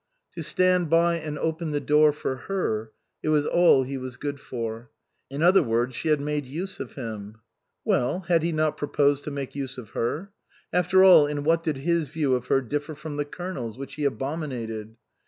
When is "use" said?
6.47-6.79, 9.53-9.77